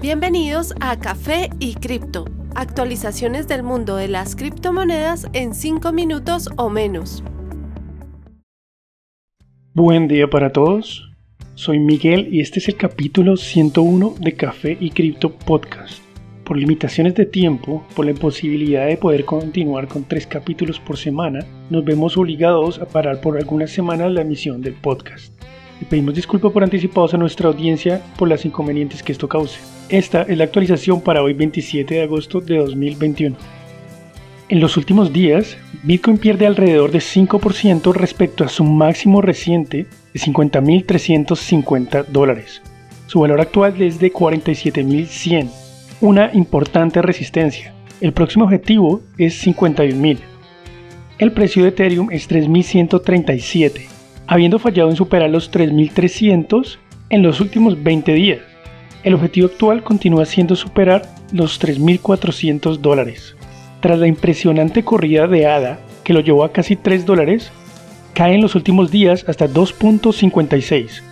Bienvenidos 0.00 0.74
a 0.80 0.98
Café 0.98 1.50
y 1.58 1.74
Cripto, 1.74 2.24
actualizaciones 2.54 3.48
del 3.48 3.62
mundo 3.62 3.96
de 3.96 4.08
las 4.08 4.34
criptomonedas 4.34 5.26
en 5.34 5.52
5 5.52 5.92
minutos 5.92 6.48
o 6.56 6.70
menos. 6.70 7.22
Buen 9.74 10.08
día 10.08 10.30
para 10.30 10.52
todos, 10.52 11.12
soy 11.54 11.78
Miguel 11.80 12.28
y 12.32 12.40
este 12.40 12.60
es 12.60 12.68
el 12.68 12.78
capítulo 12.78 13.36
101 13.36 14.14
de 14.18 14.32
Café 14.32 14.78
y 14.80 14.88
Cripto 14.88 15.34
Podcast. 15.34 16.02
Por 16.44 16.56
limitaciones 16.56 17.14
de 17.14 17.26
tiempo, 17.26 17.84
por 17.94 18.06
la 18.06 18.12
imposibilidad 18.12 18.86
de 18.86 18.96
poder 18.96 19.26
continuar 19.26 19.86
con 19.86 20.04
tres 20.04 20.26
capítulos 20.26 20.80
por 20.80 20.96
semana, 20.96 21.40
nos 21.68 21.84
vemos 21.84 22.16
obligados 22.16 22.78
a 22.78 22.86
parar 22.86 23.20
por 23.20 23.36
algunas 23.36 23.70
semanas 23.70 24.10
la 24.10 24.22
emisión 24.22 24.62
del 24.62 24.74
podcast. 24.76 25.34
Le 25.80 25.86
pedimos 25.86 26.14
disculpas 26.14 26.52
por 26.52 26.62
anticipados 26.62 27.14
a 27.14 27.16
nuestra 27.16 27.48
audiencia 27.48 28.02
por 28.18 28.28
las 28.28 28.44
inconvenientes 28.44 29.02
que 29.02 29.12
esto 29.12 29.28
cause. 29.28 29.58
Esta 29.88 30.22
es 30.22 30.36
la 30.36 30.44
actualización 30.44 31.00
para 31.00 31.22
hoy 31.22 31.32
27 31.32 31.94
de 31.94 32.02
agosto 32.02 32.40
de 32.40 32.58
2021. 32.58 33.34
En 34.50 34.60
los 34.60 34.76
últimos 34.76 35.10
días, 35.12 35.56
Bitcoin 35.82 36.18
pierde 36.18 36.46
alrededor 36.46 36.90
de 36.90 36.98
5% 36.98 37.94
respecto 37.94 38.44
a 38.44 38.48
su 38.48 38.62
máximo 38.64 39.22
reciente 39.22 39.86
de 40.12 40.20
50.350 40.20 42.06
dólares. 42.06 42.60
Su 43.06 43.20
valor 43.20 43.40
actual 43.40 43.80
es 43.80 43.98
de 43.98 44.12
47.100, 44.12 45.50
una 46.02 46.30
importante 46.34 47.00
resistencia. 47.00 47.72
El 48.02 48.12
próximo 48.12 48.44
objetivo 48.44 49.00
es 49.16 49.46
51.000. 49.46 50.18
El 51.18 51.32
precio 51.32 51.62
de 51.62 51.70
Ethereum 51.70 52.10
es 52.10 52.28
3.137 52.28 53.99
habiendo 54.30 54.60
fallado 54.60 54.90
en 54.90 54.96
superar 54.96 55.28
los 55.28 55.50
3.300 55.50 56.78
en 57.08 57.22
los 57.24 57.40
últimos 57.40 57.82
20 57.82 58.12
días. 58.12 58.38
El 59.02 59.14
objetivo 59.14 59.48
actual 59.48 59.82
continúa 59.82 60.24
siendo 60.24 60.54
superar 60.54 61.02
los 61.32 61.60
3.400 61.60 62.76
dólares. 62.76 63.34
Tras 63.80 63.98
la 63.98 64.06
impresionante 64.06 64.84
corrida 64.84 65.26
de 65.26 65.48
ADA, 65.48 65.80
que 66.04 66.12
lo 66.12 66.20
llevó 66.20 66.44
a 66.44 66.52
casi 66.52 66.76
3 66.76 67.04
dólares, 67.06 67.50
cae 68.14 68.36
en 68.36 68.40
los 68.40 68.54
últimos 68.54 68.92
días 68.92 69.24
hasta 69.26 69.48
2.56. 69.48 71.02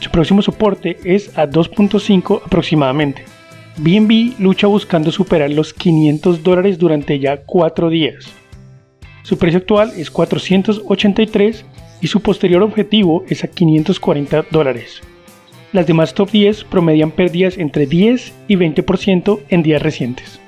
Su 0.00 0.10
próximo 0.10 0.42
soporte 0.42 0.98
es 1.04 1.38
a 1.38 1.46
2.5 1.46 2.42
aproximadamente. 2.44 3.26
BNB 3.76 4.40
lucha 4.40 4.66
buscando 4.66 5.12
superar 5.12 5.52
los 5.52 5.72
500 5.72 6.42
dólares 6.42 6.78
durante 6.78 7.20
ya 7.20 7.44
4 7.44 7.90
días. 7.90 8.26
Su 9.22 9.38
precio 9.38 9.58
actual 9.58 9.92
es 9.96 10.10
483 10.10 11.64
y 12.00 12.06
su 12.06 12.20
posterior 12.20 12.62
objetivo 12.62 13.24
es 13.28 13.44
a 13.44 13.48
540 13.48 14.46
dólares. 14.50 15.00
Las 15.72 15.86
demás 15.86 16.14
top 16.14 16.30
10 16.30 16.64
promedian 16.64 17.10
pérdidas 17.10 17.58
entre 17.58 17.86
10 17.86 18.32
y 18.48 18.56
20% 18.56 19.40
en 19.48 19.62
días 19.62 19.82
recientes. 19.82 20.40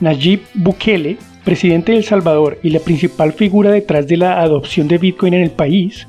Nayib 0.00 0.40
Bukele, 0.54 1.18
presidente 1.44 1.92
de 1.92 1.98
El 1.98 2.04
Salvador 2.04 2.58
y 2.62 2.70
la 2.70 2.80
principal 2.80 3.32
figura 3.32 3.70
detrás 3.70 4.06
de 4.06 4.16
la 4.16 4.40
adopción 4.40 4.88
de 4.88 4.98
Bitcoin 4.98 5.34
en 5.34 5.42
el 5.42 5.50
país, 5.50 6.06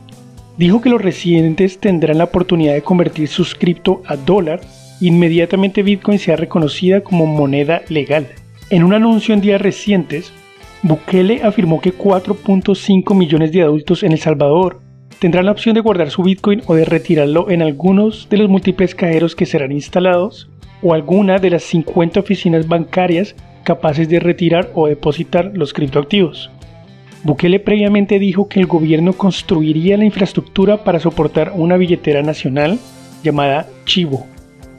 dijo 0.58 0.82
que 0.82 0.90
los 0.90 1.02
residentes 1.02 1.80
tendrán 1.80 2.20
la 2.20 2.26
oportunidad 2.26 2.74
de 2.74 2.84
convertir 2.84 3.28
sus 3.28 3.56
cripto 3.56 4.02
a 4.06 4.16
dólar 4.16 4.62
inmediatamente 5.02 5.84
Bitcoin 5.84 6.20
sea 6.20 6.38
reconocida 6.38 7.02
como 7.02 7.26
moneda 7.26 7.82
legal. 7.90 8.28
En 8.70 8.84
un 8.84 8.94
anuncio 8.94 9.34
en 9.34 9.42
días 9.42 9.60
recientes, 9.60 10.32
Bukele 10.84 11.44
afirmó 11.44 11.80
que 11.80 11.94
4.5 11.94 13.16
millones 13.16 13.52
de 13.52 13.62
adultos 13.62 14.02
en 14.02 14.14
El 14.14 14.18
Salvador 14.18 14.82
tendrán 15.20 15.46
la 15.46 15.52
opción 15.52 15.76
de 15.76 15.82
guardar 15.82 16.10
su 16.10 16.24
Bitcoin 16.24 16.64
o 16.66 16.74
de 16.74 16.86
retirarlo 16.86 17.52
en 17.52 17.62
algunos 17.62 18.28
de 18.30 18.38
los 18.38 18.50
múltiples 18.50 18.96
cajeros 18.96 19.36
que 19.36 19.46
serán 19.46 19.72
instalados 19.72 20.50
o 20.82 20.96
alguna 20.96 21.38
de 21.38 21.52
las 21.52 21.64
50 21.64 22.20
oficinas 22.20 22.68
bancarias 22.68 23.36
capaces 23.64 24.10
de 24.10 24.20
retirar 24.20 24.72
o 24.74 24.88
depositar 24.88 25.52
los 25.54 25.72
criptoactivos. 25.72 26.50
Bukele 27.24 27.60
previamente 27.60 28.18
dijo 28.18 28.48
que 28.48 28.60
el 28.60 28.66
gobierno 28.66 29.14
construiría 29.14 29.98
la 29.98 30.06
infraestructura 30.06 30.84
para 30.84 31.00
soportar 31.00 31.54
una 31.56 31.78
billetera 31.78 32.24
nacional 32.24 32.80
llamada 33.24 33.68
Chivo. 33.86 34.26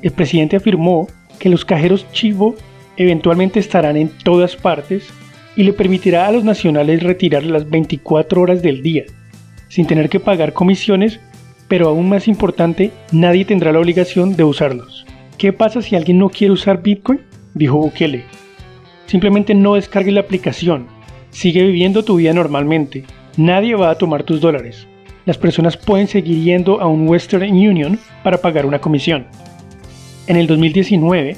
El 0.02 0.10
presidente 0.10 0.56
afirmó 0.56 1.06
que 1.38 1.48
los 1.48 1.64
cajeros 1.64 2.10
Chivo 2.10 2.56
eventualmente 2.96 3.60
estarán 3.60 3.96
en 3.96 4.10
todas 4.24 4.56
partes 4.56 5.08
y 5.56 5.64
le 5.64 5.72
permitirá 5.72 6.26
a 6.26 6.32
los 6.32 6.44
nacionales 6.44 7.02
retirar 7.02 7.42
las 7.44 7.68
24 7.68 8.40
horas 8.40 8.62
del 8.62 8.82
día, 8.82 9.04
sin 9.68 9.86
tener 9.86 10.08
que 10.08 10.20
pagar 10.20 10.52
comisiones, 10.52 11.20
pero 11.68 11.88
aún 11.88 12.08
más 12.08 12.28
importante, 12.28 12.90
nadie 13.12 13.44
tendrá 13.44 13.72
la 13.72 13.80
obligación 13.80 14.36
de 14.36 14.44
usarlos. 14.44 15.06
¿Qué 15.38 15.52
pasa 15.52 15.82
si 15.82 15.96
alguien 15.96 16.18
no 16.18 16.28
quiere 16.28 16.52
usar 16.52 16.82
Bitcoin? 16.82 17.20
Dijo 17.54 17.78
Bukele. 17.78 18.24
Simplemente 19.06 19.54
no 19.54 19.74
descargue 19.74 20.12
la 20.12 20.20
aplicación, 20.20 20.86
sigue 21.30 21.62
viviendo 21.62 22.04
tu 22.04 22.16
vida 22.16 22.32
normalmente, 22.32 23.04
nadie 23.36 23.74
va 23.74 23.90
a 23.90 23.98
tomar 23.98 24.22
tus 24.22 24.40
dólares. 24.40 24.86
Las 25.24 25.38
personas 25.38 25.76
pueden 25.76 26.08
seguir 26.08 26.42
yendo 26.42 26.80
a 26.80 26.86
un 26.86 27.08
Western 27.08 27.52
Union 27.52 27.98
para 28.22 28.38
pagar 28.38 28.66
una 28.66 28.80
comisión. 28.80 29.26
En 30.26 30.36
el 30.36 30.46
2019, 30.46 31.36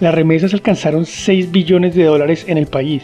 las 0.00 0.14
remesas 0.14 0.54
alcanzaron 0.54 1.04
6 1.04 1.50
billones 1.50 1.94
de 1.94 2.04
dólares 2.04 2.44
en 2.48 2.58
el 2.58 2.66
país, 2.66 3.02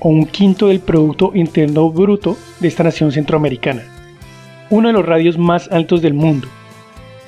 o 0.00 0.08
un 0.08 0.26
quinto 0.26 0.68
del 0.68 0.80
Producto 0.80 1.32
Interno 1.34 1.90
Bruto 1.90 2.36
de 2.58 2.68
esta 2.68 2.82
nación 2.82 3.12
centroamericana, 3.12 3.82
uno 4.70 4.88
de 4.88 4.94
los 4.94 5.06
radios 5.06 5.38
más 5.38 5.70
altos 5.70 6.02
del 6.02 6.14
mundo. 6.14 6.48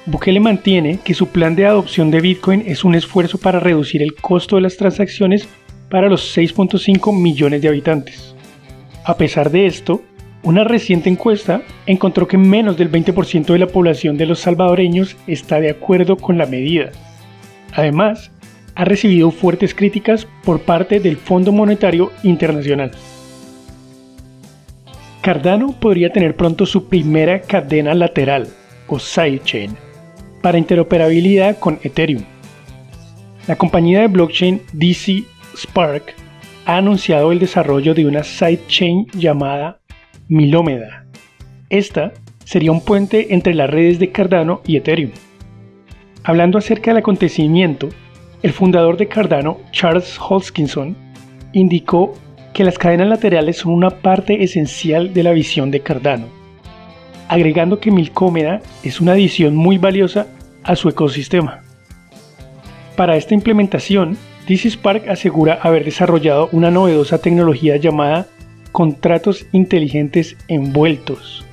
Bukele 0.05 0.41
mantiene 0.41 0.99
que 1.05 1.15
su 1.15 1.28
plan 1.28 1.55
de 1.55 1.66
adopción 1.66 2.11
de 2.11 2.21
Bitcoin 2.21 2.65
es 2.66 2.82
un 2.82 2.97
esfuerzo 2.97 3.38
para 3.38 3.61
reducir 3.61 4.03
el 4.03 4.15
costo 4.15 4.56
de 4.56 4.62
las 4.62 4.77
transacciones 4.77 5.49
para 5.88 6.09
los 6.09 6.37
6.5 6.37 7.16
millones 7.16 7.62
de 7.62 7.69
habitantes. 7.69 8.34
A 9.05 9.16
pesar 9.16 9.50
de 9.50 9.66
esto, 9.66 10.03
una 10.43 10.65
reciente 10.65 11.09
encuesta 11.09 11.62
encontró 11.87 12.27
que 12.27 12.37
menos 12.37 12.77
del 12.77 12.91
20% 12.91 13.47
de 13.47 13.59
la 13.59 13.69
población 13.69 14.16
de 14.16 14.27
los 14.27 14.41
salvadoreños 14.41 15.16
está 15.28 15.61
de 15.61 15.71
acuerdo 15.71 16.16
con 16.16 16.37
la 16.37 16.47
medida. 16.47 16.91
Además, 17.72 18.32
ha 18.75 18.84
recibido 18.84 19.31
fuertes 19.31 19.75
críticas 19.75 20.27
por 20.44 20.60
parte 20.60 21.00
del 21.00 21.16
Fondo 21.16 21.53
Monetario 21.53 22.10
Internacional. 22.22 22.93
Cardano 25.21 25.78
podría 25.78 26.12
tener 26.12 26.34
pronto 26.37 26.66
su 26.66 26.88
primera 26.88 27.41
cadena 27.43 27.94
lateral, 27.94 28.49
o 28.88 28.99
sidechain, 28.99 29.77
para 30.41 30.59
interoperabilidad 30.59 31.59
con 31.59 31.78
Ethereum. 31.82 32.25
La 33.47 33.56
compañía 33.56 34.00
de 34.00 34.09
blockchain 34.09 34.62
DC 34.72 35.25
Spark 35.56 36.15
ha 36.65 36.77
anunciado 36.77 37.32
el 37.32 37.38
desarrollo 37.38 37.94
de 37.94 38.06
una 38.06 38.25
sidechain 38.25 39.06
llamada 39.12 39.81
Milómeda. 40.28 41.06
Esta 41.71 42.12
sería 42.44 42.72
un 42.72 42.84
puente 42.84 43.34
entre 43.34 43.55
las 43.55 43.71
redes 43.71 43.99
de 43.99 44.11
Cardano 44.11 44.61
y 44.66 44.77
Ethereum. 44.77 45.12
Hablando 46.25 46.59
acerca 46.59 46.91
del 46.91 46.99
acontecimiento, 46.99 47.88
el 48.43 48.53
fundador 48.53 48.97
de 48.97 49.07
Cardano, 49.07 49.59
Charles 49.71 50.19
Hoskinson, 50.19 50.97
indicó 51.53 52.15
que 52.53 52.65
las 52.65 52.79
cadenas 52.79 53.09
laterales 53.09 53.59
son 53.59 53.73
una 53.73 53.91
parte 53.91 54.43
esencial 54.43 55.15
de 55.15 55.23
la 55.23 55.33
visión 55.33 55.71
de 55.71 55.81
Cardano, 55.81 56.27
agregando 57.29 57.79
que 57.79 57.91
Milcómeda 57.91 58.61
es 58.83 59.01
una 59.01 59.13
adición 59.13 59.55
muy 59.55 59.79
valiosa 59.79 60.27
a 60.65 60.77
su 60.77 60.89
ecosistema. 60.89 61.63
Para 62.97 63.17
esta 63.17 63.35
implementación, 63.35 64.17
DC 64.47 64.71
Spark 64.71 65.09
asegura 65.09 65.59
haber 65.63 65.85
desarrollado 65.85 66.49
una 66.53 66.71
novedosa 66.71 67.19
tecnología 67.19 67.77
llamada 67.77 68.27
contratos 68.73 69.47
inteligentes 69.53 70.37
envueltos. 70.49 71.45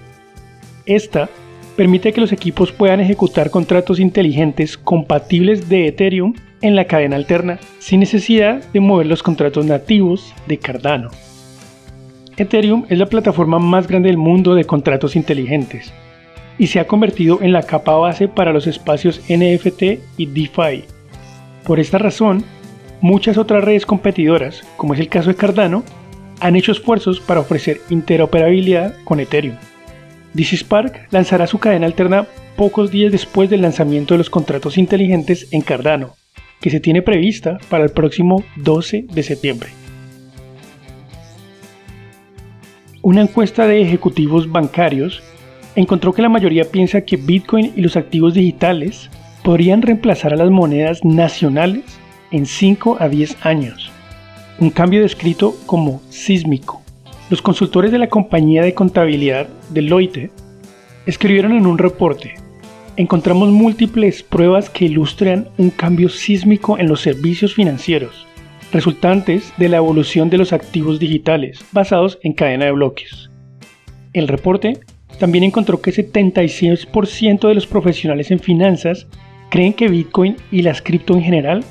Esta 0.85 1.29
permite 1.75 2.11
que 2.11 2.21
los 2.21 2.31
equipos 2.31 2.71
puedan 2.71 2.99
ejecutar 2.99 3.51
contratos 3.51 3.99
inteligentes 3.99 4.77
compatibles 4.77 5.69
de 5.69 5.87
Ethereum 5.87 6.33
en 6.61 6.75
la 6.75 6.85
cadena 6.85 7.15
alterna 7.15 7.59
sin 7.79 7.99
necesidad 7.99 8.63
de 8.71 8.79
mover 8.79 9.07
los 9.07 9.23
contratos 9.23 9.65
nativos 9.65 10.33
de 10.47 10.57
Cardano. 10.57 11.09
Ethereum 12.37 12.85
es 12.89 12.97
la 12.97 13.05
plataforma 13.05 13.59
más 13.59 13.87
grande 13.87 14.09
del 14.09 14.17
mundo 14.17 14.55
de 14.55 14.63
contratos 14.63 15.15
inteligentes 15.15 15.91
y 16.57 16.67
se 16.67 16.79
ha 16.79 16.87
convertido 16.87 17.39
en 17.41 17.53
la 17.53 17.63
capa 17.63 17.95
base 17.95 18.27
para 18.27 18.53
los 18.53 18.67
espacios 18.67 19.21
NFT 19.29 19.83
y 20.17 20.25
DeFi. 20.25 20.83
Por 21.63 21.79
esta 21.79 21.97
razón, 21.97 22.43
muchas 23.01 23.37
otras 23.37 23.63
redes 23.63 23.85
competidoras, 23.85 24.63
como 24.77 24.93
es 24.93 24.99
el 24.99 25.09
caso 25.09 25.29
de 25.29 25.35
Cardano, 25.35 25.83
han 26.39 26.55
hecho 26.55 26.71
esfuerzos 26.71 27.19
para 27.19 27.41
ofrecer 27.41 27.81
interoperabilidad 27.89 28.95
con 29.03 29.19
Ethereum. 29.19 29.55
DC 30.33 30.57
Spark 30.57 31.07
lanzará 31.11 31.47
su 31.47 31.59
cadena 31.59 31.85
alterna 31.85 32.27
pocos 32.55 32.91
días 32.91 33.11
después 33.11 33.49
del 33.49 33.61
lanzamiento 33.61 34.13
de 34.13 34.19
los 34.19 34.29
contratos 34.29 34.77
inteligentes 34.77 35.47
en 35.51 35.61
Cardano, 35.61 36.15
que 36.61 36.69
se 36.69 36.79
tiene 36.79 37.01
prevista 37.01 37.57
para 37.69 37.83
el 37.83 37.91
próximo 37.91 38.43
12 38.57 39.05
de 39.11 39.23
septiembre. 39.23 39.69
Una 43.01 43.21
encuesta 43.21 43.65
de 43.65 43.81
ejecutivos 43.81 44.51
bancarios 44.51 45.23
encontró 45.75 46.13
que 46.13 46.21
la 46.21 46.29
mayoría 46.29 46.65
piensa 46.65 47.01
que 47.01 47.17
Bitcoin 47.17 47.71
y 47.75 47.81
los 47.81 47.95
activos 47.95 48.33
digitales 48.33 49.09
podrían 49.43 49.81
reemplazar 49.81 50.33
a 50.33 50.37
las 50.37 50.49
monedas 50.49 51.03
nacionales 51.05 51.83
en 52.31 52.45
5 52.45 52.97
a 52.99 53.07
10 53.07 53.45
años. 53.45 53.91
Un 54.59 54.69
cambio 54.69 55.01
descrito 55.01 55.55
como 55.65 56.01
sísmico. 56.09 56.81
Los 57.29 57.41
consultores 57.41 57.91
de 57.91 57.99
la 57.99 58.09
compañía 58.09 58.61
de 58.61 58.73
contabilidad 58.73 59.47
Deloitte 59.69 60.31
escribieron 61.05 61.53
en 61.53 61.65
un 61.65 61.77
reporte, 61.77 62.35
encontramos 62.99 63.47
múltiples 63.47 64.23
pruebas 64.23 64.69
que 64.69 64.83
ilustran 64.83 65.47
un 65.57 65.69
cambio 65.69 66.09
sísmico 66.09 66.77
en 66.77 66.89
los 66.89 66.99
servicios 66.99 67.55
financieros, 67.55 68.27
resultantes 68.73 69.53
de 69.55 69.69
la 69.69 69.77
evolución 69.77 70.29
de 70.29 70.37
los 70.37 70.51
activos 70.51 70.99
digitales 70.99 71.63
basados 71.71 72.19
en 72.23 72.33
cadena 72.33 72.65
de 72.65 72.73
bloques. 72.73 73.29
El 74.11 74.27
reporte 74.27 74.81
también 75.17 75.45
encontró 75.45 75.81
que 75.81 75.93
76% 75.93 77.47
de 77.47 77.55
los 77.55 77.67
profesionales 77.67 78.31
en 78.31 78.41
finanzas 78.41 79.07
creen 79.49 79.71
que 79.71 79.87
Bitcoin 79.87 80.35
y 80.51 80.61
las 80.63 80.81
cripto 80.81 81.13
en 81.13 81.23
general 81.23 81.63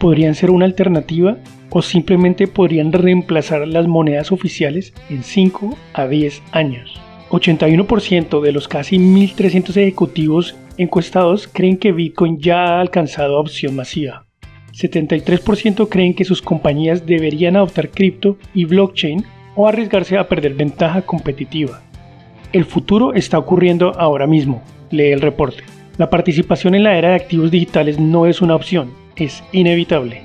podrían 0.00 0.34
ser 0.34 0.50
una 0.50 0.64
alternativa 0.64 1.36
o 1.70 1.80
simplemente 1.80 2.48
podrían 2.48 2.90
reemplazar 2.90 3.68
las 3.68 3.86
monedas 3.86 4.32
oficiales 4.32 4.92
en 5.10 5.22
5 5.22 5.78
a 5.94 6.08
10 6.08 6.42
años. 6.50 7.00
81% 7.30 8.42
de 8.42 8.52
los 8.52 8.66
casi 8.66 8.98
1.300 8.98 9.76
ejecutivos 9.76 10.56
encuestados 10.76 11.48
creen 11.48 11.76
que 11.76 11.92
Bitcoin 11.92 12.38
ya 12.38 12.64
ha 12.64 12.80
alcanzado 12.80 13.34
adopción 13.34 13.76
masiva. 13.76 14.26
73% 14.72 15.88
creen 15.88 16.14
que 16.14 16.24
sus 16.24 16.40
compañías 16.40 17.04
deberían 17.04 17.56
adoptar 17.56 17.90
cripto 17.90 18.38
y 18.54 18.64
blockchain 18.64 19.24
o 19.54 19.68
arriesgarse 19.68 20.16
a 20.16 20.28
perder 20.28 20.54
ventaja 20.54 21.02
competitiva. 21.02 21.82
El 22.52 22.64
futuro 22.64 23.14
está 23.14 23.38
ocurriendo 23.38 23.92
ahora 23.98 24.26
mismo, 24.26 24.62
lee 24.90 25.12
el 25.12 25.20
reporte. 25.20 25.64
La 25.98 26.10
participación 26.10 26.74
en 26.74 26.84
la 26.84 26.96
era 26.96 27.10
de 27.10 27.16
activos 27.16 27.50
digitales 27.50 27.98
no 27.98 28.26
es 28.26 28.40
una 28.40 28.54
opción, 28.54 28.92
es 29.16 29.44
inevitable. 29.52 30.22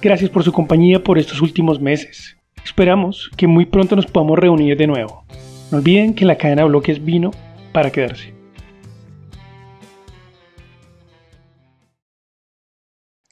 Gracias 0.00 0.30
por 0.30 0.42
su 0.42 0.52
compañía 0.52 1.02
por 1.02 1.18
estos 1.18 1.42
últimos 1.42 1.80
meses. 1.80 2.36
Esperamos 2.64 3.30
que 3.36 3.46
muy 3.46 3.66
pronto 3.66 3.96
nos 3.96 4.06
podamos 4.06 4.38
reunir 4.38 4.76
de 4.76 4.86
nuevo. 4.86 5.24
No 5.70 5.78
olviden 5.78 6.14
que 6.14 6.24
la 6.24 6.36
cadena 6.36 6.62
de 6.62 6.68
bloques 6.68 7.04
vino 7.04 7.30
para 7.72 7.90
quedarse. 7.90 8.37